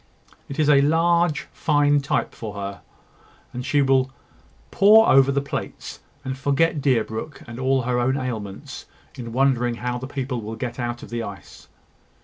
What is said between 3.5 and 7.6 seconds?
and she will pore over the plates, and forget Deerbrook and